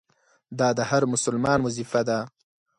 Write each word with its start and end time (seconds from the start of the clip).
دا 0.59 0.69
د 0.77 0.79
هر 0.89 1.03
مسلمان 1.13 1.59
وظیفه 1.63 2.01
ده. 2.09 2.19